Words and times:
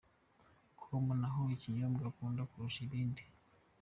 com: 0.81 1.05
Naho 1.21 1.41
ikinyobwa 1.55 2.01
ukunda 2.11 2.41
kurusha 2.51 2.79
ibindi?. 2.87 3.23